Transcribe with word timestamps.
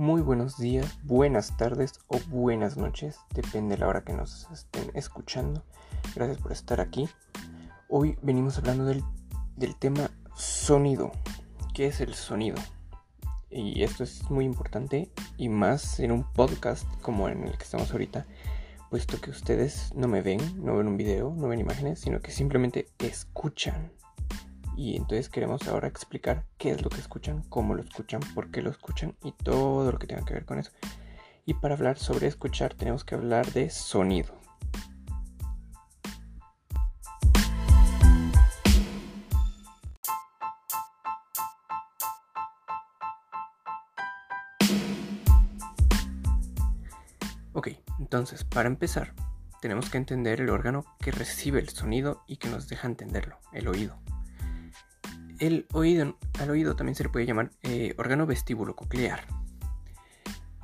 Muy 0.00 0.22
buenos 0.22 0.56
días, 0.56 0.98
buenas 1.02 1.58
tardes 1.58 2.00
o 2.08 2.18
buenas 2.30 2.78
noches, 2.78 3.18
depende 3.34 3.74
de 3.74 3.80
la 3.82 3.86
hora 3.86 4.02
que 4.02 4.14
nos 4.14 4.48
estén 4.50 4.90
escuchando. 4.94 5.62
Gracias 6.14 6.38
por 6.38 6.52
estar 6.52 6.80
aquí. 6.80 7.06
Hoy 7.90 8.16
venimos 8.22 8.56
hablando 8.56 8.86
del, 8.86 9.04
del 9.56 9.76
tema 9.76 10.10
sonido. 10.34 11.12
¿Qué 11.74 11.88
es 11.88 12.00
el 12.00 12.14
sonido? 12.14 12.56
Y 13.50 13.82
esto 13.82 14.02
es 14.02 14.30
muy 14.30 14.46
importante 14.46 15.10
y 15.36 15.50
más 15.50 16.00
en 16.00 16.12
un 16.12 16.24
podcast 16.32 16.86
como 17.02 17.28
en 17.28 17.46
el 17.46 17.58
que 17.58 17.64
estamos 17.64 17.92
ahorita, 17.92 18.26
puesto 18.88 19.20
que 19.20 19.28
ustedes 19.28 19.92
no 19.94 20.08
me 20.08 20.22
ven, 20.22 20.64
no 20.64 20.78
ven 20.78 20.88
un 20.88 20.96
video, 20.96 21.34
no 21.36 21.48
ven 21.48 21.60
imágenes, 21.60 22.00
sino 22.00 22.20
que 22.20 22.30
simplemente 22.30 22.88
escuchan 23.00 23.92
y 24.80 24.96
entonces 24.96 25.28
queremos 25.28 25.68
ahora 25.68 25.88
explicar 25.88 26.46
qué 26.56 26.70
es 26.70 26.80
lo 26.80 26.88
que 26.88 27.00
escuchan, 27.00 27.42
cómo 27.50 27.74
lo 27.74 27.82
escuchan, 27.82 28.22
por 28.34 28.50
qué 28.50 28.62
lo 28.62 28.70
escuchan 28.70 29.14
y 29.22 29.32
todo 29.32 29.92
lo 29.92 29.98
que 29.98 30.06
tenga 30.06 30.24
que 30.24 30.32
ver 30.32 30.46
con 30.46 30.58
eso. 30.58 30.70
Y 31.44 31.52
para 31.52 31.74
hablar 31.74 31.98
sobre 31.98 32.28
escuchar 32.28 32.72
tenemos 32.72 33.04
que 33.04 33.14
hablar 33.14 33.44
de 33.52 33.68
sonido. 33.68 34.34
Ok, 47.52 47.68
entonces 47.98 48.44
para 48.44 48.66
empezar 48.66 49.12
tenemos 49.60 49.90
que 49.90 49.98
entender 49.98 50.40
el 50.40 50.48
órgano 50.48 50.86
que 51.00 51.10
recibe 51.10 51.60
el 51.60 51.68
sonido 51.68 52.22
y 52.26 52.38
que 52.38 52.48
nos 52.48 52.66
deja 52.66 52.88
entenderlo, 52.88 53.36
el 53.52 53.68
oído. 53.68 54.00
El 55.40 55.66
oído, 55.72 56.16
al 56.38 56.50
oído 56.50 56.76
también 56.76 56.94
se 56.94 57.02
le 57.02 57.08
puede 57.08 57.26
llamar 57.26 57.50
eh, 57.62 57.94
órgano 57.98 58.26
vestíbulo 58.26 58.76
coclear. 58.76 59.26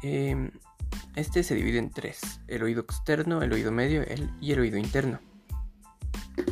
Em, 0.02 0.50
este 1.14 1.42
se 1.42 1.54
divide 1.54 1.78
en 1.78 1.90
tres, 1.90 2.40
el 2.46 2.62
oído 2.62 2.82
externo, 2.82 3.42
el 3.42 3.52
oído 3.52 3.72
medio 3.72 4.04
y 4.40 4.52
el 4.52 4.60
oído 4.60 4.76
interno. 4.76 5.18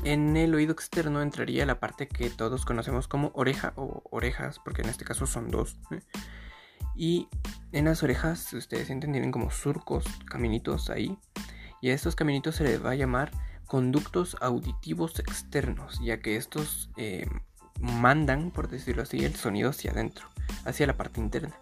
En 0.05 0.37
el 0.37 0.55
oído 0.55 0.73
externo 0.73 1.21
entraría 1.21 1.67
la 1.67 1.79
parte 1.79 2.09
que 2.09 2.31
todos 2.31 2.65
conocemos 2.65 3.09
como 3.09 3.31
oreja 3.35 3.75
o 3.77 4.03
orejas, 4.11 4.59
porque 4.59 4.83
en 4.83 4.89
este 4.89 5.05
caso 5.05 5.27
son 5.27 5.51
dos. 5.51 5.79
¿eh? 5.91 6.01
Y 6.97 7.29
en 7.73 7.87
las 7.87 8.03
orejas, 8.03 8.53
ustedes 8.53 8.89
entienden, 8.89 9.31
como 9.33 9.51
surcos, 9.51 10.05
caminitos 10.27 10.89
ahí. 10.91 11.19
Y 11.83 11.91
a 11.91 11.95
estos 11.95 12.17
caminitos 12.17 12.57
se 12.57 12.65
les 12.65 12.85
va 12.85 12.91
a 12.93 12.95
llamar 12.95 13.31
conductos 13.67 14.37
auditivos 14.41 15.19
externos, 15.19 16.01
ya 16.03 16.21
que 16.21 16.37
estos 16.37 16.91
em, 16.97 17.41
mandan, 17.81 18.51
por 18.51 18.69
decirlo 18.69 19.03
así, 19.03 19.25
el 19.25 19.35
sonido 19.35 19.71
hacia 19.71 19.93
adentro, 19.93 20.27
hacia 20.65 20.87
la 20.87 20.97
parte 20.97 21.21
interna. 21.21 21.55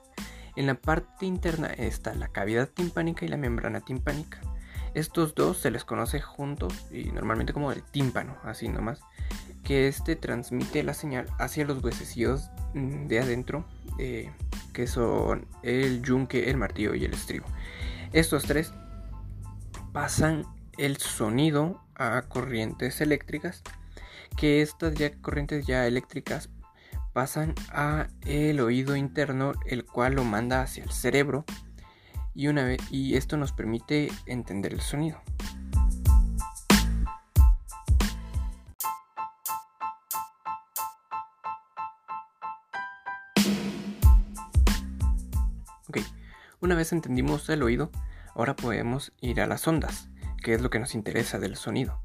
En 0.54 0.66
la 0.66 0.74
parte 0.74 1.26
interna 1.26 1.68
está 1.68 2.14
la 2.14 2.28
cavidad 2.28 2.68
timpánica 2.68 3.24
y 3.24 3.28
la 3.28 3.36
membrana 3.36 3.80
timpánica. 3.80 4.40
Estos 4.94 5.34
dos 5.34 5.56
se 5.56 5.70
les 5.70 5.84
conoce 5.84 6.20
juntos 6.20 6.86
y 6.90 7.04
normalmente 7.12 7.54
como 7.54 7.72
el 7.72 7.82
tímpano, 7.82 8.36
así 8.44 8.68
nomás, 8.68 9.00
que 9.64 9.88
este 9.88 10.16
transmite 10.16 10.82
la 10.82 10.92
señal 10.92 11.26
hacia 11.38 11.64
los 11.64 11.82
huesecillos 11.82 12.50
de 12.74 13.18
adentro, 13.18 13.64
eh, 13.98 14.30
que 14.74 14.86
son 14.86 15.46
el 15.62 16.02
yunque, 16.02 16.50
el 16.50 16.58
martillo 16.58 16.94
y 16.94 17.04
el 17.04 17.14
estribo. 17.14 17.46
Estos 18.12 18.42
tres 18.42 18.74
pasan 19.92 20.44
el 20.76 20.98
sonido 20.98 21.82
a 21.94 22.22
corrientes 22.22 23.00
eléctricas 23.00 23.62
que 24.36 24.62
estas 24.62 24.94
corrientes 25.20 25.66
ya 25.66 25.86
eléctricas 25.86 26.50
pasan 27.12 27.54
a 27.70 28.08
el 28.26 28.60
oído 28.60 28.96
interno, 28.96 29.52
el 29.66 29.84
cual 29.84 30.14
lo 30.14 30.24
manda 30.24 30.62
hacia 30.62 30.84
el 30.84 30.90
cerebro 30.90 31.44
y, 32.34 32.48
una 32.48 32.64
vez, 32.64 32.80
y 32.90 33.16
esto 33.16 33.36
nos 33.36 33.52
permite 33.52 34.10
entender 34.26 34.72
el 34.72 34.80
sonido. 34.80 35.20
Ok, 45.88 45.98
una 46.60 46.74
vez 46.74 46.92
entendimos 46.92 47.48
el 47.50 47.62
oído, 47.62 47.90
ahora 48.34 48.56
podemos 48.56 49.12
ir 49.20 49.42
a 49.42 49.46
las 49.46 49.68
ondas, 49.68 50.08
que 50.42 50.54
es 50.54 50.62
lo 50.62 50.70
que 50.70 50.78
nos 50.78 50.94
interesa 50.94 51.38
del 51.38 51.56
sonido. 51.56 52.00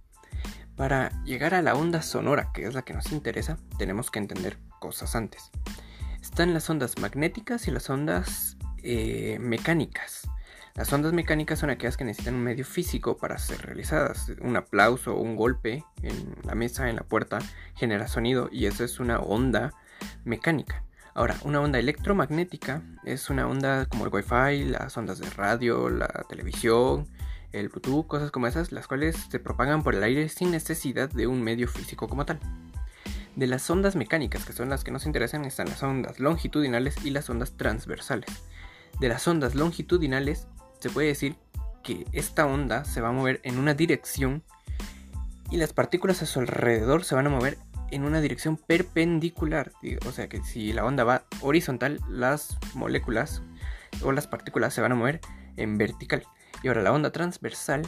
Para 0.77 1.11
llegar 1.23 1.55
a 1.55 1.63
la 1.63 1.73
onda 1.73 2.03
sonora, 2.03 2.51
que 2.53 2.67
es 2.67 2.75
la 2.75 2.83
que 2.83 2.93
nos 2.93 3.11
interesa, 3.11 3.57
tenemos 3.79 4.11
que 4.11 4.19
entender 4.19 4.59
cosas 4.79 5.15
antes. 5.15 5.49
Están 6.21 6.53
las 6.53 6.69
ondas 6.69 6.99
magnéticas 6.99 7.67
y 7.67 7.71
las 7.71 7.89
ondas 7.89 8.57
eh, 8.83 9.39
mecánicas. 9.41 10.29
Las 10.75 10.93
ondas 10.93 11.13
mecánicas 11.13 11.57
son 11.57 11.71
aquellas 11.71 11.97
que 11.97 12.03
necesitan 12.03 12.35
un 12.35 12.43
medio 12.43 12.63
físico 12.63 13.17
para 13.17 13.39
ser 13.39 13.59
realizadas. 13.65 14.31
Un 14.39 14.55
aplauso 14.55 15.15
o 15.15 15.19
un 15.19 15.35
golpe 15.35 15.83
en 16.03 16.35
la 16.43 16.53
mesa, 16.53 16.87
en 16.91 16.97
la 16.97 17.03
puerta, 17.03 17.39
genera 17.75 18.07
sonido 18.07 18.47
y 18.51 18.67
eso 18.67 18.83
es 18.83 18.99
una 18.99 19.17
onda 19.17 19.73
mecánica. 20.25 20.83
Ahora, 21.15 21.37
una 21.43 21.59
onda 21.59 21.79
electromagnética 21.79 22.83
es 23.03 23.31
una 23.31 23.47
onda 23.47 23.87
como 23.87 24.05
el 24.05 24.13
Wi-Fi, 24.13 24.65
las 24.65 24.95
ondas 24.95 25.17
de 25.17 25.27
radio, 25.31 25.89
la 25.89 26.07
televisión, 26.29 27.07
el 27.51 27.69
Bluetooth, 27.69 28.07
cosas 28.07 28.31
como 28.31 28.47
esas, 28.47 28.71
las 28.71 28.87
cuales 28.87 29.15
se 29.29 29.39
propagan 29.39 29.83
por 29.83 29.95
el 29.95 30.03
aire 30.03 30.29
sin 30.29 30.51
necesidad 30.51 31.09
de 31.09 31.27
un 31.27 31.41
medio 31.41 31.67
físico 31.67 32.07
como 32.07 32.25
tal. 32.25 32.39
De 33.35 33.47
las 33.47 33.69
ondas 33.69 33.95
mecánicas, 33.95 34.45
que 34.45 34.53
son 34.53 34.69
las 34.69 34.83
que 34.83 34.91
nos 34.91 35.05
interesan, 35.05 35.45
están 35.45 35.69
las 35.69 35.83
ondas 35.83 36.19
longitudinales 36.19 36.95
y 37.05 37.11
las 37.11 37.29
ondas 37.29 37.53
transversales. 37.55 38.29
De 38.99 39.09
las 39.09 39.27
ondas 39.27 39.53
longitudinales, 39.53 40.47
se 40.79 40.89
puede 40.89 41.09
decir 41.09 41.35
que 41.83 42.05
esta 42.11 42.45
onda 42.45 42.83
se 42.83 42.99
va 42.99 43.09
a 43.09 43.13
mover 43.13 43.39
en 43.43 43.59
una 43.59 43.73
dirección 43.73 44.43
y 45.49 45.57
las 45.57 45.73
partículas 45.73 46.21
a 46.21 46.25
su 46.25 46.39
alrededor 46.39 47.03
se 47.03 47.15
van 47.15 47.27
a 47.27 47.29
mover 47.29 47.57
en 47.91 48.03
una 48.03 48.21
dirección 48.21 48.57
perpendicular. 48.57 49.71
O 50.05 50.11
sea 50.11 50.27
que 50.27 50.43
si 50.43 50.73
la 50.73 50.83
onda 50.83 51.03
va 51.03 51.23
horizontal, 51.41 52.01
las 52.09 52.57
moléculas 52.73 53.41
o 54.03 54.11
las 54.11 54.27
partículas 54.27 54.73
se 54.73 54.81
van 54.81 54.91
a 54.91 54.95
mover 54.95 55.21
en 55.55 55.77
vertical. 55.77 56.23
Y 56.63 56.67
ahora 56.67 56.81
la 56.81 56.91
onda 56.91 57.11
transversal 57.11 57.87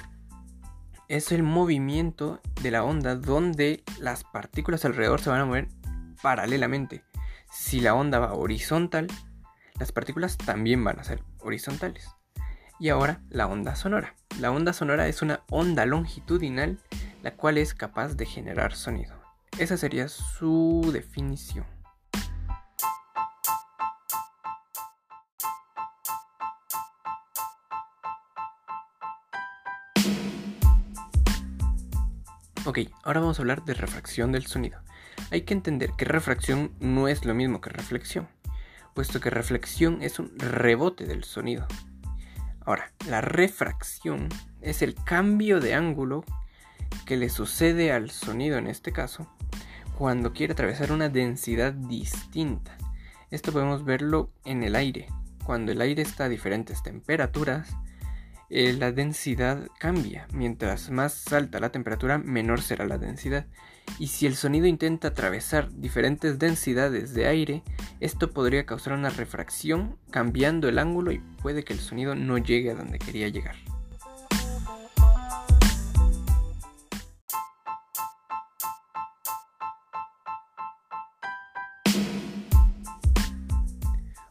es 1.08 1.32
el 1.32 1.44
movimiento 1.44 2.40
de 2.62 2.72
la 2.72 2.84
onda 2.84 3.16
donde 3.16 3.84
las 4.00 4.24
partículas 4.24 4.86
alrededor 4.86 5.22
se 5.22 5.30
van 5.30 5.42
a 5.42 5.46
mover 5.46 5.68
paralelamente. 6.22 7.04
Si 7.52 7.80
la 7.80 7.96
onda 7.96 8.20
va 8.20 8.34
horizontal, 8.34 9.08
las 9.80 9.92
partículas 9.92 10.38
también 10.38 10.84
van 10.84 11.00
a 11.00 11.04
ser 11.04 11.24
horizontales. 11.40 12.08
Y 12.80 12.90
ahora 12.90 13.22
la 13.30 13.48
onda 13.48 13.76
sonora. 13.76 14.16
La 14.40 14.52
onda 14.52 14.72
sonora 14.72 15.08
es 15.08 15.22
una 15.22 15.42
onda 15.50 15.86
longitudinal 15.86 16.80
la 17.24 17.36
cual 17.36 17.58
es 17.58 17.74
capaz 17.74 18.16
de 18.16 18.26
generar 18.26 18.74
sonido. 18.76 19.16
Esa 19.58 19.78
sería 19.78 20.08
su 20.08 20.90
definición. 20.94 21.66
Ok, 32.66 32.80
ahora 33.04 33.22
vamos 33.22 33.40
a 33.40 33.42
hablar 33.42 33.64
de 33.64 33.74
refracción 33.74 34.34
del 34.34 34.46
sonido. 34.46 34.80
Hay 35.32 35.44
que 35.44 35.54
entender 35.54 35.92
que 35.98 36.04
refracción 36.04 36.72
no 36.82 37.08
es 37.08 37.24
lo 37.24 37.34
mismo 37.34 37.62
que 37.62 37.70
reflexión, 37.70 38.28
puesto 38.94 39.22
que 39.22 39.30
reflexión 39.30 40.02
es 40.02 40.20
un 40.20 40.38
rebote 40.38 41.06
del 41.06 41.24
sonido. 41.24 41.66
Ahora, 42.66 42.92
la 43.08 43.22
refracción 43.22 44.28
es 44.62 44.82
el 44.82 44.94
cambio 44.94 45.62
de 45.62 45.74
ángulo 45.74 46.26
que 47.06 47.16
le 47.16 47.30
sucede 47.30 47.94
al 47.94 48.12
sonido 48.12 48.58
en 48.58 48.68
este 48.68 48.92
caso 48.92 49.28
cuando 49.98 50.34
quiere 50.34 50.54
atravesar 50.54 50.92
una 50.92 51.08
densidad 51.08 51.72
distinta. 51.72 52.78
Esto 53.32 53.54
podemos 53.54 53.86
verlo 53.86 54.32
en 54.44 54.64
el 54.64 54.76
aire. 54.76 55.08
Cuando 55.46 55.72
el 55.72 55.80
aire 55.80 56.02
está 56.02 56.26
a 56.26 56.30
diferentes 56.30 56.84
temperaturas, 56.84 57.70
eh, 58.50 58.74
la 58.74 58.92
densidad 58.92 59.68
cambia. 59.78 60.28
Mientras 60.34 60.90
más 60.90 61.32
alta 61.32 61.60
la 61.60 61.72
temperatura, 61.72 62.18
menor 62.18 62.62
será 62.62 62.88
la 62.88 62.98
densidad. 62.98 63.46
Y 64.00 64.08
si 64.08 64.26
el 64.26 64.36
sonido 64.36 64.66
intenta 64.66 65.10
atravesar 65.10 65.70
diferentes 65.72 66.40
densidades 66.40 67.14
de 67.14 67.28
aire, 67.28 67.64
esto 68.00 68.32
podría 68.32 68.66
causar 68.66 68.94
una 68.94 69.10
refracción 69.10 69.98
cambiando 70.12 70.68
el 70.68 70.80
ángulo 70.80 71.12
y 71.12 71.20
puede 71.42 71.64
que 71.64 71.74
el 71.74 71.80
sonido 71.80 72.16
no 72.16 72.38
llegue 72.38 72.72
a 72.72 72.76
donde 72.76 73.00
quería 73.00 73.28
llegar. 73.30 73.56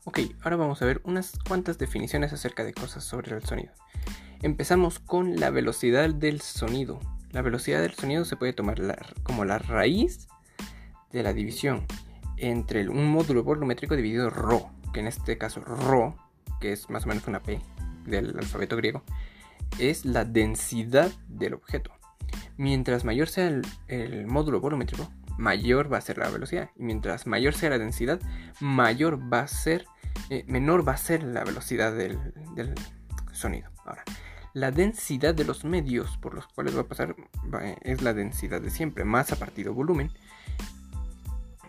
Ok, 0.04 0.20
ahora 0.42 0.56
vamos 0.56 0.80
a 0.82 0.86
ver 0.86 1.00
unas 1.04 1.38
cuantas 1.46 1.78
definiciones 1.78 2.32
acerca 2.32 2.64
de 2.64 2.72
cosas 2.72 3.04
sobre 3.04 3.36
el 3.36 3.44
sonido. 3.44 3.72
Empezamos 4.40 5.00
con 5.00 5.40
la 5.40 5.50
velocidad 5.50 6.08
del 6.10 6.40
sonido. 6.40 7.00
La 7.32 7.42
velocidad 7.42 7.80
del 7.80 7.94
sonido 7.94 8.24
se 8.24 8.36
puede 8.36 8.52
tomar 8.52 8.78
como 9.24 9.44
la 9.44 9.58
raíz 9.58 10.28
de 11.10 11.24
la 11.24 11.32
división 11.32 11.86
entre 12.36 12.88
un 12.88 13.10
módulo 13.10 13.42
volumétrico 13.42 13.96
dividido 13.96 14.30
ρ, 14.30 14.62
que 14.92 15.00
en 15.00 15.08
este 15.08 15.38
caso 15.38 15.60
ρ 15.60 16.14
que 16.60 16.72
es 16.72 16.88
más 16.88 17.04
o 17.04 17.08
menos 17.08 17.26
una 17.26 17.40
P 17.40 17.60
del 18.04 18.38
alfabeto 18.38 18.76
griego, 18.76 19.02
es 19.80 20.04
la 20.04 20.24
densidad 20.24 21.10
del 21.28 21.54
objeto. 21.54 21.90
Mientras 22.56 23.04
mayor 23.04 23.28
sea 23.28 23.48
el, 23.88 24.26
módulo 24.26 24.60
volumétrico, 24.60 25.08
mayor 25.36 25.92
va 25.92 25.98
a 25.98 26.00
ser 26.00 26.18
la 26.18 26.30
velocidad. 26.30 26.70
Y 26.76 26.84
mientras 26.84 27.26
mayor 27.26 27.54
sea 27.54 27.70
la 27.70 27.78
densidad, 27.78 28.20
mayor 28.60 29.20
va 29.32 29.40
a 29.40 29.48
ser, 29.48 29.86
eh, 30.30 30.44
menor 30.46 30.86
va 30.86 30.92
a 30.92 30.96
ser 30.96 31.22
la 31.22 31.44
velocidad 31.44 31.92
del, 31.92 32.18
del 32.54 32.74
sonido. 33.32 33.70
Ahora, 33.84 34.04
la 34.54 34.70
densidad 34.70 35.34
de 35.34 35.44
los 35.44 35.64
medios 35.64 36.16
por 36.18 36.34
los 36.34 36.46
cuales 36.46 36.76
va 36.76 36.82
a 36.82 36.88
pasar 36.88 37.14
es 37.82 38.02
la 38.02 38.14
densidad 38.14 38.60
de 38.60 38.70
siempre, 38.70 39.04
masa 39.04 39.36
partido 39.36 39.74
volumen. 39.74 40.10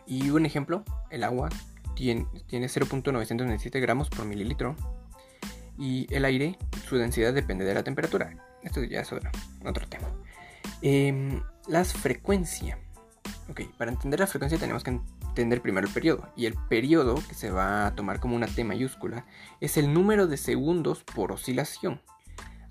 Y 0.06 0.32
un 0.32 0.46
ejemplo, 0.46 0.84
el 1.12 1.24
agua 1.24 1.50
tiene, 1.96 2.26
tiene 2.48 2.68
0.997 2.68 3.80
gramos 3.80 4.10
por 4.10 4.26
mililitro. 4.26 4.76
Y 5.78 6.14
el 6.14 6.26
aire, 6.26 6.58
su 6.88 6.98
densidad 6.98 7.34
depende 7.34 7.64
de 7.64 7.74
la 7.74 7.84
temperatura. 7.84 8.36
Esto 8.64 8.84
ya 8.84 9.02
es 9.02 9.14
otro, 9.14 9.30
tema. 9.88 10.08
Eh, 10.82 11.42
las 11.68 11.94
frecuencias. 11.94 12.78
Ok, 13.50 13.62
para 13.78 13.92
entender 13.92 14.20
la 14.20 14.28
frecuencia 14.28 14.60
tenemos 14.60 14.84
que 14.84 15.00
entender 15.30 15.62
primero 15.62 15.88
el 15.88 15.94
periodo. 15.94 16.28
Y 16.36 16.46
el 16.46 16.56
periodo, 16.68 17.16
que 17.28 17.36
se 17.36 17.52
va 17.52 17.88
a 17.88 17.96
tomar 17.96 18.20
como 18.20 18.36
una 18.36 18.48
T 18.48 18.64
mayúscula, 18.64 19.26
es 19.62 19.78
el 19.78 19.94
número 19.94 20.28
de 20.28 20.38
segundos 20.38 21.04
por 21.04 21.32
oscilación. 21.32 22.02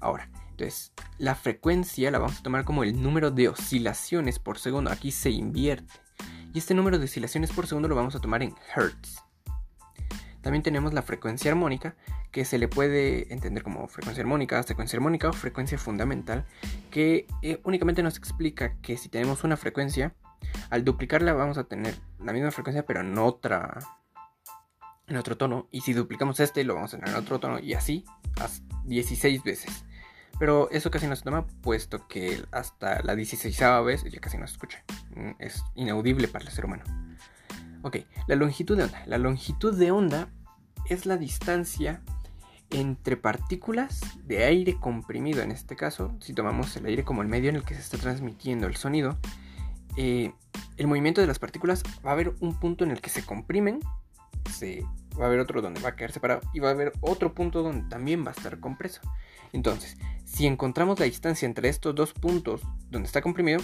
Ahora, 0.00 0.30
entonces, 0.50 0.92
la 1.18 1.34
frecuencia 1.34 2.10
la 2.10 2.18
vamos 2.18 2.40
a 2.40 2.42
tomar 2.42 2.64
como 2.64 2.82
el 2.82 3.00
número 3.00 3.30
de 3.30 3.48
oscilaciones 3.48 4.38
por 4.38 4.58
segundo. 4.58 4.90
Aquí 4.90 5.12
se 5.12 5.30
invierte. 5.30 5.92
Y 6.52 6.58
este 6.58 6.74
número 6.74 6.98
de 6.98 7.04
oscilaciones 7.04 7.52
por 7.52 7.66
segundo 7.66 7.88
lo 7.88 7.94
vamos 7.94 8.14
a 8.16 8.20
tomar 8.20 8.42
en 8.42 8.54
hertz. 8.74 9.22
También 10.40 10.62
tenemos 10.62 10.94
la 10.94 11.02
frecuencia 11.02 11.50
armónica, 11.50 11.94
que 12.30 12.44
se 12.44 12.58
le 12.58 12.68
puede 12.68 13.32
entender 13.32 13.62
como 13.62 13.86
frecuencia 13.88 14.22
armónica, 14.22 14.62
secuencia 14.62 14.96
armónica 14.96 15.28
o 15.28 15.32
frecuencia 15.32 15.78
fundamental, 15.78 16.44
que 16.90 17.26
eh, 17.42 17.60
únicamente 17.64 18.02
nos 18.02 18.16
explica 18.16 18.76
que 18.80 18.96
si 18.96 19.08
tenemos 19.08 19.44
una 19.44 19.56
frecuencia, 19.56 20.14
al 20.70 20.84
duplicarla 20.84 21.32
vamos 21.34 21.58
a 21.58 21.64
tener 21.64 21.94
la 22.20 22.32
misma 22.32 22.50
frecuencia 22.50 22.86
pero 22.86 23.00
en 23.00 23.18
otra 23.18 23.78
en 25.06 25.16
otro 25.16 25.36
tono 25.36 25.66
y 25.70 25.80
si 25.80 25.92
duplicamos 25.92 26.38
este 26.40 26.64
lo 26.64 26.74
vamos 26.74 26.94
a 26.94 26.98
tener 26.98 27.14
en 27.14 27.20
otro 27.20 27.40
tono 27.40 27.58
y 27.58 27.74
así 27.74 28.04
16 28.84 29.42
veces. 29.42 29.84
Pero 30.38 30.70
eso 30.70 30.90
casi 30.90 31.06
no 31.06 31.16
se 31.16 31.22
toma, 31.22 31.46
puesto 31.62 32.06
que 32.06 32.44
hasta 32.52 33.02
la 33.02 33.16
16 33.16 33.58
vez 33.84 34.04
ya 34.04 34.20
casi 34.20 34.38
no 34.38 34.46
se 34.46 34.52
escucha. 34.52 34.84
Mm, 35.16 35.30
es 35.38 35.64
inaudible 35.74 36.28
para 36.28 36.44
el 36.44 36.50
ser 36.50 36.64
humano. 36.64 36.84
Ok, 37.82 37.98
la 38.26 38.36
longitud 38.36 38.76
de 38.76 38.84
onda. 38.84 39.02
La 39.06 39.18
longitud 39.18 39.76
de 39.76 39.90
onda 39.90 40.28
es 40.88 41.06
la 41.06 41.16
distancia 41.16 42.02
entre 42.70 43.16
partículas 43.16 44.00
de 44.24 44.44
aire 44.44 44.78
comprimido. 44.78 45.42
En 45.42 45.50
este 45.50 45.76
caso, 45.76 46.14
si 46.20 46.34
tomamos 46.34 46.76
el 46.76 46.86
aire 46.86 47.04
como 47.04 47.22
el 47.22 47.28
medio 47.28 47.50
en 47.50 47.56
el 47.56 47.64
que 47.64 47.74
se 47.74 47.80
está 47.80 47.98
transmitiendo 47.98 48.66
el 48.66 48.76
sonido, 48.76 49.18
eh, 49.96 50.32
el 50.76 50.86
movimiento 50.86 51.20
de 51.20 51.26
las 51.26 51.38
partículas 51.38 51.82
va 52.04 52.10
a 52.10 52.12
haber 52.12 52.34
un 52.40 52.58
punto 52.58 52.84
en 52.84 52.90
el 52.90 53.00
que 53.00 53.10
se 53.10 53.24
comprimen, 53.24 53.80
se, 54.52 54.84
va 55.18 55.24
a 55.24 55.28
haber 55.28 55.40
otro 55.40 55.60
donde 55.60 55.80
va 55.80 55.90
a 55.90 55.96
quedar 55.96 56.12
separado 56.12 56.40
y 56.52 56.60
va 56.60 56.68
a 56.68 56.72
haber 56.72 56.92
otro 57.00 57.34
punto 57.34 57.62
donde 57.62 57.88
también 57.88 58.24
va 58.24 58.30
a 58.30 58.34
estar 58.34 58.60
compreso. 58.60 59.00
Entonces, 59.52 59.96
si 60.24 60.46
encontramos 60.46 60.98
la 60.98 61.06
distancia 61.06 61.46
entre 61.46 61.68
estos 61.68 61.94
dos 61.94 62.12
puntos 62.12 62.62
donde 62.90 63.06
está 63.06 63.22
comprimido, 63.22 63.60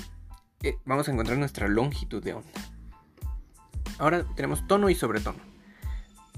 eh, 0.63 0.79
vamos 0.85 1.09
a 1.09 1.13
encontrar 1.13 1.39
nuestra 1.39 1.69
longitud 1.69 2.23
de 2.23 2.35
onda. 2.35 2.51
Ahora 3.99 4.25
tenemos 4.35 4.67
tono 4.67 4.89
y 4.89 4.95
sobretono. 4.95 5.39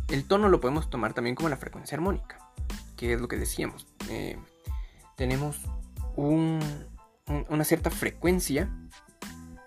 El 0.09 0.25
tono 0.25 0.49
lo 0.49 0.61
podemos 0.61 0.91
tomar 0.91 1.15
también 1.15 1.35
como 1.35 1.49
la 1.49 1.57
frecuencia 1.57 1.97
armónica, 1.97 2.39
que 2.97 3.13
es 3.13 3.21
lo 3.21 3.29
que 3.29 3.37
decíamos. 3.37 3.87
Eh, 4.11 4.39
tenemos 5.17 5.61
una 6.17 7.65
cierta 7.65 7.91
frecuencia 7.91 8.71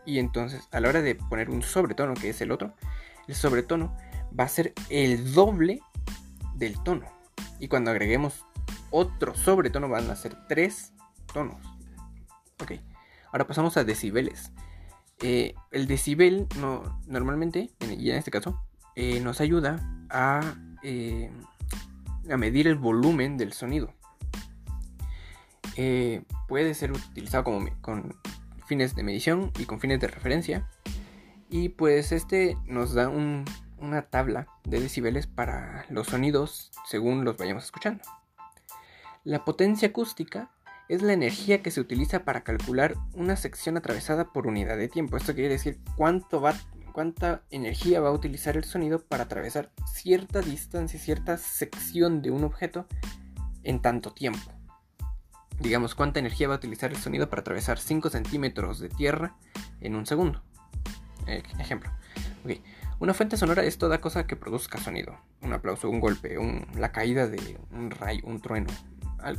y 0.06 0.20
entonces 0.20 0.68
a 0.72 0.80
la 0.80 0.90
hora 0.90 1.02
de 1.02 1.16
poner 1.16 1.50
un 1.50 1.62
sobretono, 1.62 2.14
que 2.14 2.30
es 2.30 2.42
el 2.42 2.52
otro, 2.52 2.74
el 3.28 3.36
sobretono 3.36 3.96
va 4.38 4.46
a 4.46 4.50
ser 4.50 4.74
el 4.90 5.34
doble 5.34 5.82
del 6.56 6.82
tono. 6.84 7.06
Y 7.60 7.68
cuando 7.68 7.92
agreguemos 7.92 8.46
otro 8.92 9.36
sobretono 9.36 9.90
van 9.90 10.10
a 10.10 10.16
ser 10.16 10.36
tres 10.48 10.94
tonos. 11.34 11.58
Ok, 12.62 12.74
ahora 13.32 13.48
pasamos 13.48 13.78
a 13.78 13.84
decibeles. 13.84 14.52
Eh, 15.22 15.54
el 15.72 15.88
decibel 15.88 16.48
no, 16.60 17.02
normalmente, 17.08 17.70
y 17.82 18.10
en 18.10 18.18
este 18.18 18.32
caso, 18.32 18.62
eh, 18.96 19.20
nos 19.20 19.42
ayuda 19.42 19.80
a, 20.10 20.56
eh, 20.82 21.30
a, 22.32 22.38
medir 22.38 22.68
el 22.68 22.76
volumen 22.76 23.38
del 23.38 23.54
sonido. 23.54 23.94
puede 26.48 26.74
ser 26.74 26.92
utilizado 26.92 27.44
como, 27.46 27.70
con 27.82 28.16
fines 28.66 28.96
de 28.96 29.04
medición 29.04 29.52
y 29.60 29.66
con 29.66 29.80
fines 29.80 30.00
de 30.00 30.08
referencia. 30.08 30.68
Y 31.50 31.70
pues 31.70 32.12
este 32.12 32.58
nos 32.66 32.94
da 32.94 33.10
una 33.82 34.04
tabla 34.04 34.48
de 34.64 34.80
decibeles 34.80 35.28
para 35.28 35.86
los 35.90 36.08
sonidos 36.08 36.72
según 36.88 37.26
los 37.26 37.38
vayamos 37.38 37.66
escuchando. 37.66 38.04
La 39.24 39.46
potencia 39.46 39.90
acústica 39.90 40.50
es 40.88 41.04
la 41.04 41.14
energía 41.14 41.62
que 41.62 41.72
se 41.72 41.82
utiliza 41.82 42.24
para 42.24 42.44
calcular 42.44 42.96
una 43.14 43.36
sección 43.36 43.78
atravesada 43.78 44.34
por 44.34 44.48
unidad 44.48 44.78
de 44.78 44.88
tiempo. 44.88 45.18
Esto 45.18 45.36
quiere 45.36 45.50
decir 45.50 45.80
cuánto 45.96 46.42
va, 46.42 46.56
cuánta 46.94 47.44
energía 47.52 48.02
va 48.02 48.10
a 48.10 48.14
utilizar 48.14 48.58
el 48.58 48.64
sonido 48.64 49.00
para 49.00 49.26
atravesar 49.26 49.72
cierta 49.86 50.42
distancia, 50.42 51.00
cierta 51.00 51.38
sección 51.38 52.22
de 52.22 52.32
un 52.32 52.44
objeto 52.44 52.88
en 53.64 53.82
tanto 53.82 54.12
tiempo. 54.12 54.52
Digamos, 55.60 55.94
cuánta 55.94 56.20
energía 56.20 56.48
va 56.48 56.56
a 56.56 56.58
utilizar 56.58 56.90
el 56.90 56.98
sonido 56.98 57.30
para 57.30 57.42
atravesar 57.42 57.78
5 57.78 58.10
centímetros 58.10 58.80
de 58.80 58.90
tierra 58.90 59.36
en 59.82 59.96
un 59.96 60.06
segundo. 60.06 60.42
ejemplo. 61.28 61.92
Una 63.00 63.14
fuente 63.14 63.38
sonora 63.38 63.64
es 63.64 63.78
toda 63.78 64.02
cosa 64.02 64.28
que 64.28 64.36
produzca 64.36 64.78
sonido. 64.78 65.18
Un 65.42 65.54
aplauso, 65.54 65.90
un 65.90 66.02
golpe, 66.02 66.36
la 66.78 66.92
caída 66.92 67.28
de 67.28 67.58
un 67.72 67.92
rayo, 67.92 68.22
un 68.26 68.42
trueno, 68.42 68.68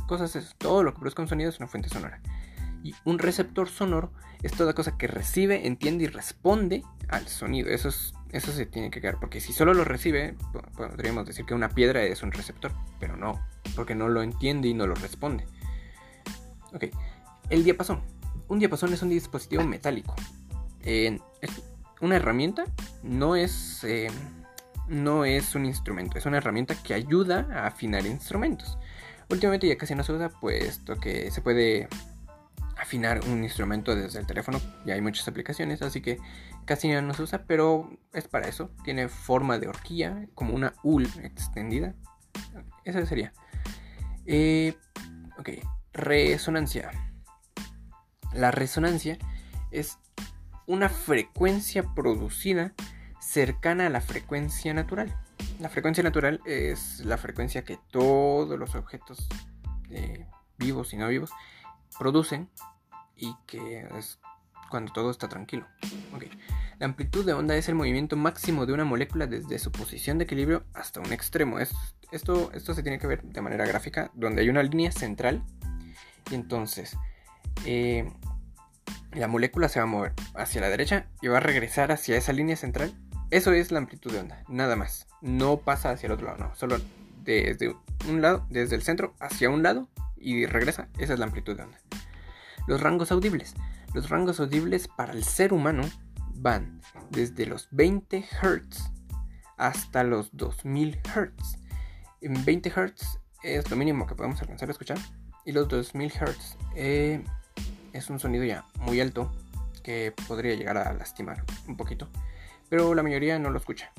cosas 0.07 0.35
es 0.35 0.55
todo 0.57 0.83
lo 0.83 0.93
que 0.93 0.99
produzca 0.99 1.21
un 1.21 1.27
sonido 1.27 1.49
es 1.49 1.59
una 1.59 1.67
fuente 1.67 1.89
sonora. 1.89 2.21
Y 2.83 2.95
un 3.05 3.19
receptor 3.19 3.69
sonoro 3.69 4.11
es 4.41 4.51
toda 4.53 4.73
cosa 4.73 4.97
que 4.97 5.05
recibe, 5.05 5.67
entiende 5.67 6.05
y 6.05 6.07
responde 6.07 6.83
al 7.07 7.27
sonido. 7.27 7.69
Eso, 7.69 7.89
es, 7.89 8.13
eso 8.31 8.51
se 8.51 8.65
tiene 8.65 8.89
que 8.89 8.99
quedar, 8.99 9.19
porque 9.19 9.39
si 9.39 9.53
solo 9.53 9.75
lo 9.75 9.83
recibe, 9.83 10.35
podríamos 10.75 11.27
decir 11.27 11.45
que 11.45 11.53
una 11.53 11.69
piedra 11.69 12.01
es 12.01 12.23
un 12.23 12.31
receptor, 12.31 12.71
pero 12.99 13.15
no, 13.15 13.39
porque 13.75 13.93
no 13.93 14.09
lo 14.09 14.23
entiende 14.23 14.69
y 14.69 14.73
no 14.73 14.87
lo 14.87 14.95
responde. 14.95 15.45
Ok, 16.73 16.85
el 17.51 17.63
diapasón. 17.63 18.01
Un 18.47 18.57
diapasón 18.57 18.91
es 18.91 19.03
un 19.03 19.09
dispositivo 19.09 19.63
metálico. 19.63 20.15
es 20.81 21.21
una 22.01 22.15
herramienta, 22.15 22.65
no 23.03 23.35
es, 23.35 23.83
eh, 23.83 24.09
no 24.87 25.25
es 25.25 25.55
un 25.55 25.65
instrumento, 25.65 26.17
es 26.17 26.25
una 26.25 26.37
herramienta 26.37 26.75
que 26.75 26.93
ayuda 26.93 27.47
a 27.51 27.67
afinar 27.67 28.05
instrumentos. 28.05 28.77
Últimamente 29.29 29.67
ya 29.67 29.77
casi 29.77 29.95
no 29.95 30.03
se 30.03 30.13
usa, 30.13 30.29
puesto 30.29 30.99
que 30.99 31.31
se 31.31 31.41
puede 31.41 31.87
afinar 32.77 33.21
un 33.27 33.43
instrumento 33.43 33.95
desde 33.95 34.19
el 34.19 34.25
teléfono. 34.25 34.59
Ya 34.85 34.95
hay 34.95 35.01
muchas 35.01 35.27
aplicaciones, 35.27 35.81
así 35.81 36.01
que 36.01 36.19
casi 36.65 36.89
no 36.89 37.13
se 37.13 37.23
usa, 37.23 37.43
pero 37.45 37.89
es 38.11 38.27
para 38.27 38.47
eso. 38.47 38.71
Tiene 38.83 39.07
forma 39.07 39.59
de 39.59 39.67
horquilla, 39.67 40.25
como 40.33 40.53
una 40.53 40.73
UL 40.83 41.07
extendida. 41.23 41.93
Esa 42.83 43.05
sería. 43.05 43.33
Eh, 44.25 44.75
ok, 45.37 45.49
resonancia. 45.93 46.91
La 48.33 48.51
resonancia 48.51 49.17
es 49.71 49.97
una 50.71 50.87
frecuencia 50.87 51.83
producida 51.83 52.73
cercana 53.19 53.87
a 53.87 53.89
la 53.89 53.99
frecuencia 53.99 54.73
natural. 54.73 55.13
La 55.59 55.67
frecuencia 55.67 56.01
natural 56.01 56.39
es 56.45 57.01
la 57.01 57.17
frecuencia 57.17 57.65
que 57.65 57.77
todos 57.91 58.57
los 58.57 58.73
objetos 58.75 59.27
eh, 59.89 60.25
vivos 60.57 60.93
y 60.93 60.97
no 60.97 61.09
vivos 61.09 61.29
producen 61.99 62.49
y 63.17 63.35
que 63.47 63.85
es 63.97 64.17
cuando 64.69 64.93
todo 64.93 65.11
está 65.11 65.27
tranquilo. 65.27 65.67
La 66.79 66.85
amplitud 66.85 67.25
de 67.25 67.33
onda 67.33 67.57
es 67.57 67.67
el 67.67 67.75
movimiento 67.75 68.15
máximo 68.15 68.65
de 68.65 68.71
una 68.71 68.85
molécula 68.85 69.27
desde 69.27 69.59
su 69.59 69.73
posición 69.73 70.19
de 70.19 70.23
equilibrio 70.23 70.63
hasta 70.73 71.01
un 71.01 71.11
extremo. 71.11 71.59
esto, 71.59 72.49
esto 72.53 72.73
se 72.73 72.81
tiene 72.81 72.97
que 72.97 73.07
ver 73.07 73.23
de 73.23 73.41
manera 73.41 73.65
gráfica, 73.65 74.09
donde 74.13 74.41
hay 74.41 74.49
una 74.49 74.63
línea 74.63 74.93
central 74.93 75.43
y 76.31 76.35
entonces 76.35 76.97
eh, 77.65 78.09
la 79.13 79.27
molécula 79.27 79.69
se 79.69 79.79
va 79.79 79.83
a 79.83 79.87
mover 79.87 80.13
hacia 80.35 80.61
la 80.61 80.69
derecha 80.69 81.07
y 81.21 81.27
va 81.27 81.37
a 81.37 81.41
regresar 81.41 81.91
hacia 81.91 82.17
esa 82.17 82.33
línea 82.33 82.55
central 82.55 82.95
eso 83.31 83.53
es 83.53 83.71
la 83.71 83.79
amplitud 83.79 84.11
de 84.11 84.19
onda, 84.19 84.43
nada 84.49 84.75
más. 84.75 85.07
No 85.21 85.61
pasa 85.61 85.91
hacia 85.91 86.07
el 86.07 86.11
otro 86.11 86.27
lado, 86.27 86.37
no. 86.37 86.55
Solo 86.55 86.79
desde 87.23 87.73
un 88.09 88.21
lado, 88.21 88.45
desde 88.49 88.75
el 88.75 88.81
centro 88.81 89.15
hacia 89.21 89.49
un 89.49 89.63
lado 89.63 89.87
y 90.17 90.45
regresa. 90.45 90.89
Esa 90.99 91.13
es 91.13 91.19
la 91.19 91.27
amplitud 91.27 91.55
de 91.55 91.63
onda. 91.63 91.79
Los 92.67 92.81
rangos 92.81 93.09
audibles. 93.09 93.55
Los 93.93 94.09
rangos 94.09 94.41
audibles 94.41 94.89
para 94.89 95.13
el 95.13 95.23
ser 95.23 95.53
humano 95.53 95.89
van 96.33 96.81
desde 97.09 97.45
los 97.45 97.69
20 97.71 98.21
Hz 98.21 98.91
hasta 99.57 100.03
los 100.03 100.35
2000 100.35 100.99
Hz. 101.01 101.57
En 102.19 102.43
20 102.43 102.69
Hz 102.69 103.19
es 103.43 103.71
lo 103.71 103.77
mínimo 103.77 104.07
que 104.07 104.15
podemos 104.15 104.41
alcanzar 104.41 104.67
a 104.67 104.73
escuchar. 104.73 104.97
Y 105.45 105.53
los 105.53 105.69
2000 105.69 106.11
Hz 106.11 106.57
es 107.93 108.09
un 108.09 108.19
sonido 108.19 108.43
ya 108.43 108.65
muy 108.79 108.99
alto 108.99 109.31
que 109.83 110.13
podría 110.27 110.55
llegar 110.55 110.77
a 110.77 110.93
lastimar 110.93 111.43
un 111.67 111.77
poquito. 111.77 112.07
Pero 112.69 112.93
la 112.95 113.03
mayoría 113.03 113.37
no 113.39 113.49
lo 113.49 113.57
escucha. 113.57 113.91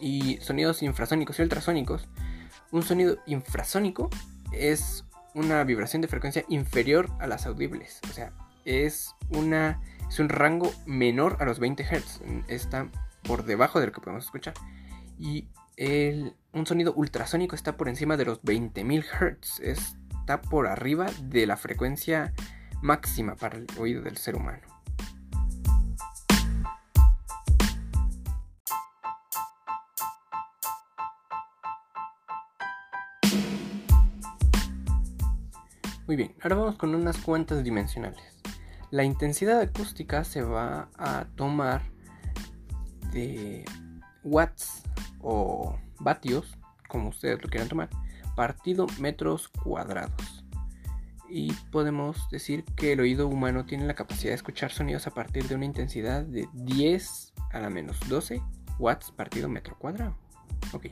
Y 0.00 0.38
sonidos 0.40 0.82
infrasónicos 0.82 1.38
y 1.38 1.42
ultrasónicos. 1.42 2.08
Un 2.70 2.82
sonido 2.82 3.18
infrasónico 3.26 4.08
es 4.52 5.04
una 5.34 5.62
vibración 5.64 6.02
de 6.02 6.08
frecuencia 6.08 6.44
inferior 6.48 7.10
a 7.20 7.26
las 7.26 7.46
audibles. 7.46 8.00
O 8.10 8.12
sea, 8.12 8.32
es, 8.64 9.14
una, 9.30 9.80
es 10.08 10.18
un 10.18 10.28
rango 10.28 10.72
menor 10.86 11.36
a 11.40 11.44
los 11.44 11.58
20 11.58 11.84
Hz. 11.84 12.22
Está 12.48 12.88
por 13.22 13.44
debajo 13.44 13.80
de 13.80 13.86
lo 13.86 13.92
que 13.92 14.00
podemos 14.00 14.24
escuchar. 14.24 14.54
Y 15.18 15.48
el, 15.76 16.34
un 16.52 16.66
sonido 16.66 16.92
ultrasónico 16.94 17.54
está 17.54 17.76
por 17.76 17.88
encima 17.88 18.16
de 18.16 18.24
los 18.24 18.42
20.000 18.42 19.04
Hz. 19.04 19.60
Está 19.60 20.40
por 20.40 20.66
arriba 20.66 21.06
de 21.22 21.46
la 21.46 21.56
frecuencia 21.56 22.32
máxima 22.82 23.36
para 23.36 23.56
el 23.56 23.66
oído 23.78 24.02
del 24.02 24.16
ser 24.18 24.36
humano. 24.36 24.66
Muy 36.06 36.16
bien, 36.16 36.34
ahora 36.42 36.56
vamos 36.56 36.76
con 36.76 36.94
unas 36.94 37.16
cuentas 37.16 37.64
dimensionales. 37.64 38.36
La 38.90 39.04
intensidad 39.04 39.60
acústica 39.60 40.24
se 40.24 40.42
va 40.42 40.90
a 40.98 41.24
tomar 41.36 41.80
de 43.12 43.64
watts 44.22 44.82
o 45.20 45.78
vatios, 46.00 46.58
como 46.88 47.08
ustedes 47.08 47.40
lo 47.40 47.48
quieran 47.48 47.68
tomar, 47.68 47.88
partido 48.36 48.86
metros 48.98 49.48
cuadrados. 49.48 50.41
Y 51.34 51.50
podemos 51.70 52.28
decir 52.28 52.62
que 52.76 52.92
el 52.92 53.00
oído 53.00 53.26
humano 53.26 53.64
tiene 53.64 53.86
la 53.86 53.94
capacidad 53.94 54.32
de 54.32 54.34
escuchar 54.34 54.70
sonidos 54.70 55.06
a 55.06 55.12
partir 55.12 55.48
de 55.48 55.54
una 55.54 55.64
intensidad 55.64 56.24
de 56.24 56.46
10 56.52 57.32
a 57.52 57.58
la 57.58 57.70
menos 57.70 57.98
12 58.06 58.42
watts 58.78 59.10
partido 59.12 59.48
metro 59.48 59.78
cuadrado. 59.78 60.14
Ok, 60.74 60.88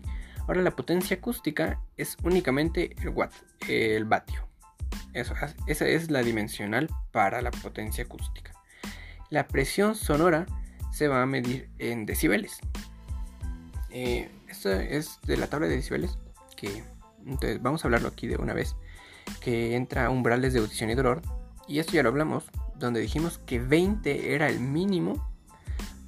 ahora 0.48 0.62
la 0.62 0.70
potencia 0.70 1.18
acústica 1.18 1.78
es 1.98 2.16
únicamente 2.22 2.96
el 3.02 3.10
watt, 3.10 3.34
el 3.68 4.06
vatio. 4.06 4.48
Esa 5.12 5.86
es 5.86 6.10
la 6.10 6.22
dimensional 6.22 6.88
para 7.12 7.42
la 7.42 7.50
potencia 7.50 8.04
acústica. 8.04 8.52
La 9.28 9.46
presión 9.46 9.94
sonora 9.94 10.46
se 10.90 11.06
va 11.06 11.20
a 11.20 11.26
medir 11.26 11.68
en 11.78 12.06
decibeles. 12.06 12.60
Eh, 13.90 14.30
esto 14.48 14.72
es 14.72 15.18
de 15.26 15.36
la 15.36 15.48
tabla 15.48 15.68
de 15.68 15.76
decibeles 15.76 16.16
que 16.56 16.82
entonces 17.26 17.60
vamos 17.60 17.84
a 17.84 17.88
hablarlo 17.88 18.08
aquí 18.08 18.26
de 18.26 18.36
una 18.36 18.54
vez 18.54 18.74
que 19.40 19.76
entra 19.76 20.10
umbrales 20.10 20.52
de 20.52 20.60
audición 20.60 20.90
y 20.90 20.94
dolor 20.94 21.22
y 21.68 21.78
esto 21.78 21.92
ya 21.92 22.02
lo 22.02 22.08
hablamos 22.08 22.44
donde 22.76 23.00
dijimos 23.00 23.38
que 23.38 23.58
20 23.58 24.34
era 24.34 24.48
el 24.48 24.60
mínimo 24.60 25.30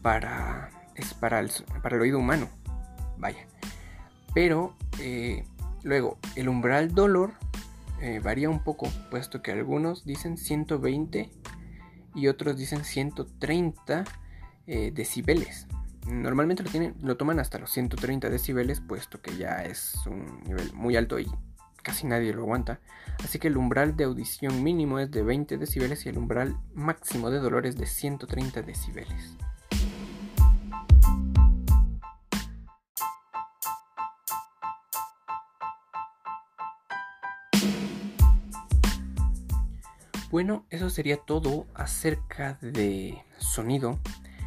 para 0.03 0.71
para 1.21 1.41
el, 1.41 1.51
para 1.83 1.97
el 1.97 2.03
oído 2.03 2.19
humano 2.19 2.49
vaya 3.19 3.47
pero 4.35 4.75
eh, 5.01 5.45
luego 5.83 6.19
el 6.37 6.49
umbral 6.49 6.95
dolor 6.95 7.35
eh, 8.03 8.19
varía 8.19 8.51
un 8.51 8.65
poco, 8.65 8.89
puesto 9.13 9.43
que 9.43 9.53
algunos 9.53 10.05
dicen 10.05 10.37
120 10.37 11.31
y 12.17 12.27
otros 12.27 12.57
dicen 12.57 12.85
130 12.85 14.05
eh, 14.67 14.91
decibeles. 14.93 15.69
Normalmente 16.09 16.65
lo, 16.65 16.71
tienen, 16.71 16.97
lo 17.01 17.17
toman 17.17 17.39
hasta 17.39 17.59
los 17.59 17.71
130 17.71 18.29
decibeles, 18.29 18.81
puesto 18.81 19.23
que 19.23 19.37
ya 19.37 19.63
es 19.63 19.95
un 20.07 20.43
nivel 20.43 20.73
muy 20.73 20.97
alto 20.97 21.21
y 21.21 21.31
casi 21.83 22.07
nadie 22.07 22.33
lo 22.33 22.43
aguanta. 22.43 22.81
Así 23.23 23.39
que 23.39 23.49
el 23.49 23.57
umbral 23.57 23.97
de 23.97 24.05
audición 24.05 24.63
mínimo 24.63 24.99
es 24.99 25.11
de 25.11 25.23
20 25.23 25.59
decibeles 25.59 26.07
y 26.07 26.09
el 26.09 26.19
umbral 26.19 26.57
máximo 26.75 27.31
de 27.31 27.39
dolor 27.39 27.67
es 27.67 27.77
de 27.77 27.87
130 27.87 28.63
decibeles. 28.63 29.37
Bueno, 40.33 40.65
eso 40.71 40.89
sería 40.89 41.19
todo 41.19 41.67
acerca 41.75 42.57
de 42.63 43.23
sonido. 43.37 43.99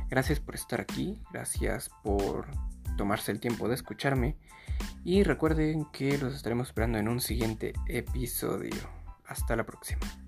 Gracias 0.09 0.39
por 0.39 0.55
estar 0.55 0.81
aquí, 0.81 1.21
gracias 1.31 1.91
por 2.03 2.47
tomarse 2.97 3.31
el 3.31 3.39
tiempo 3.39 3.67
de 3.67 3.75
escucharme 3.75 4.35
y 5.05 5.23
recuerden 5.23 5.85
que 5.93 6.17
los 6.17 6.33
estaremos 6.33 6.67
esperando 6.69 6.97
en 6.97 7.07
un 7.07 7.21
siguiente 7.21 7.73
episodio. 7.87 8.73
Hasta 9.27 9.55
la 9.55 9.63
próxima. 9.63 10.24